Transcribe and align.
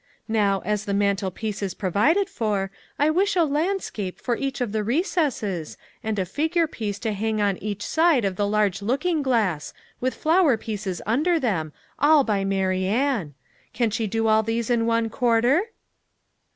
Now, 0.33 0.61
as 0.61 0.85
the 0.85 0.95
mantel 0.95 1.29
piece 1.29 1.61
is 1.61 1.75
provided 1.75 2.27
for, 2.27 2.71
I 2.97 3.11
wish 3.11 3.35
a 3.35 3.43
landscape 3.43 4.19
for 4.19 4.35
each 4.35 4.59
of 4.59 4.71
the 4.71 4.83
recesses, 4.83 5.77
and 6.03 6.17
a 6.17 6.25
figure 6.25 6.65
piece 6.65 6.97
to 6.97 7.13
hang 7.13 7.39
on 7.39 7.57
each 7.57 7.85
side 7.85 8.25
of 8.25 8.35
the 8.35 8.47
large 8.47 8.81
looking 8.81 9.21
glass, 9.21 9.75
with 9.99 10.15
flower 10.15 10.57
pieces 10.57 11.03
under 11.05 11.39
them, 11.39 11.71
all 11.99 12.23
by 12.23 12.43
Marianne. 12.43 13.35
Can 13.73 13.91
she 13.91 14.07
do 14.07 14.25
all 14.25 14.41
these 14.41 14.71
in 14.71 14.87
one 14.87 15.11
quarter?" 15.11 15.65